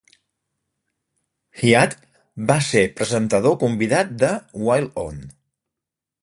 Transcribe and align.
Hiatt 1.59 1.93
va 2.53 2.55
ser 2.69 2.83
presentador 3.01 3.59
convidat 3.65 4.17
de 4.25 4.33
Wild 4.69 4.99
On! 5.05 5.23